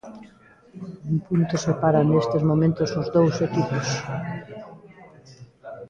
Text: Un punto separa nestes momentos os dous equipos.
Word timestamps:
Un 1.11 1.15
punto 1.27 1.55
separa 1.65 2.07
nestes 2.09 2.43
momentos 2.49 2.89
os 3.01 3.07
dous 3.15 3.35
equipos. 3.47 3.87